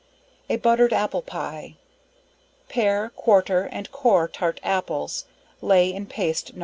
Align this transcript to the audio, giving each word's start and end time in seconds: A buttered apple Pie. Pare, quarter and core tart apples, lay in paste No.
A 0.49 0.55
buttered 0.55 0.93
apple 0.93 1.21
Pie. 1.21 1.75
Pare, 2.69 3.11
quarter 3.15 3.65
and 3.71 3.91
core 3.91 4.27
tart 4.27 4.59
apples, 4.63 5.25
lay 5.61 5.93
in 5.93 6.07
paste 6.07 6.55
No. 6.55 6.59